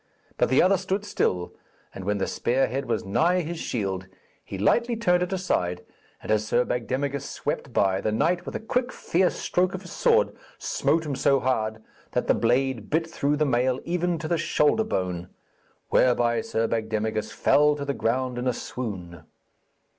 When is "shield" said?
3.59-4.07